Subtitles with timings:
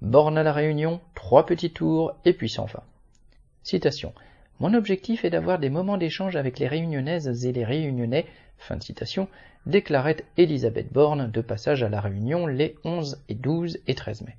[0.00, 2.84] Borne à la Réunion, trois petits tours et puis sans fin.
[3.64, 4.12] Citation.
[4.60, 8.26] Mon objectif est d'avoir des moments d'échange avec les Réunionnaises et les Réunionnais,
[8.58, 9.28] fin de citation,
[9.66, 14.36] déclarait Elisabeth Borne de passage à la Réunion les 11 et 12 et 13 mai.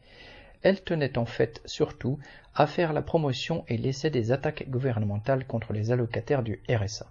[0.61, 2.19] Elle tenait en fait surtout
[2.55, 7.05] à faire la promotion et l'essai des attaques gouvernementales contre les allocataires du RSA.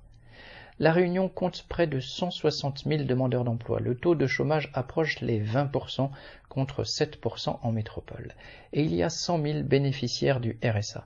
[0.80, 3.80] La Réunion compte près de 160 000 demandeurs d'emploi.
[3.80, 6.10] Le taux de chômage approche les 20%
[6.48, 8.34] contre 7% en métropole.
[8.72, 11.04] Et il y a 100 000 bénéficiaires du RSA.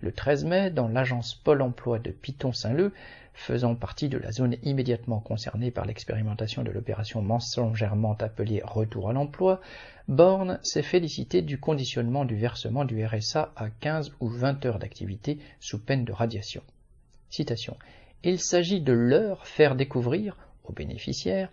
[0.00, 2.94] Le 13 mai, dans l'agence Pôle emploi de Piton-Saint-Leu,
[3.34, 9.12] faisant partie de la zone immédiatement concernée par l'expérimentation de l'opération mensongèrement appelée Retour à
[9.12, 9.60] l'emploi,
[10.06, 15.38] Borne s'est félicité du conditionnement du versement du RSA à 15 ou 20 heures d'activité
[15.58, 16.62] sous peine de radiation.
[17.30, 17.76] Citation.
[18.24, 21.50] Il s'agit de leur faire découvrir, aux bénéficiaires,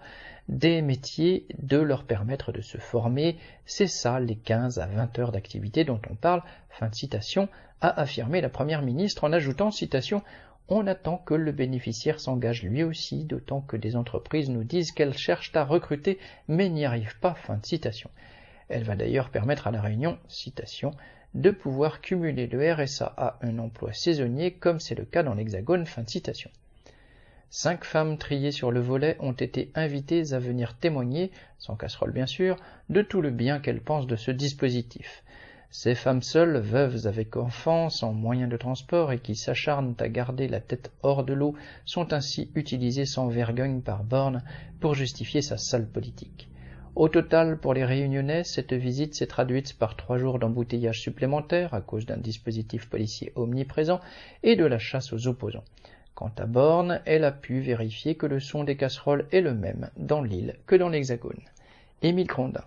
[0.50, 5.32] des métiers, de leur permettre de se former, c'est ça les 15 à 20 heures
[5.32, 7.50] d'activité dont on parle, fin de citation,
[7.82, 10.22] a affirmé la Première ministre en ajoutant, citation,
[10.68, 15.18] on attend que le bénéficiaire s'engage lui aussi, d'autant que des entreprises nous disent qu'elles
[15.18, 17.36] cherchent à recruter mais n'y arrivent pas.
[17.36, 18.10] Fin de citation.
[18.70, 20.92] Elle va d'ailleurs permettre à la Réunion, citation,
[21.34, 25.86] de pouvoir cumuler le RSA à un emploi saisonnier comme c'est le cas dans l'Hexagone.
[25.86, 26.50] Fin de citation.
[27.50, 32.26] Cinq femmes triées sur le volet ont été invitées à venir témoigner, sans casserole bien
[32.26, 32.58] sûr,
[32.90, 35.24] de tout le bien qu'elles pensent de ce dispositif.
[35.70, 40.48] Ces femmes seules, veuves avec enfants, sans moyens de transport et qui s'acharnent à garder
[40.48, 41.54] la tête hors de l'eau,
[41.86, 44.44] sont ainsi utilisées sans vergogne par Borne
[44.80, 46.50] pour justifier sa sale politique.
[46.96, 51.82] Au total, pour les Réunionnais, cette visite s'est traduite par trois jours d'embouteillage supplémentaires à
[51.82, 54.00] cause d'un dispositif policier omniprésent
[54.44, 55.66] et de la chasse aux opposants.
[56.14, 59.90] Quant à Borne, elle a pu vérifier que le son des casseroles est le même
[59.98, 61.42] dans l'île que dans l'Hexagone.
[62.02, 62.64] Émile Grondin.